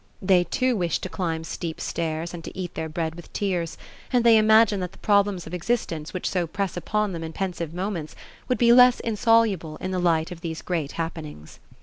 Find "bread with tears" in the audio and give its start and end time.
2.89-3.77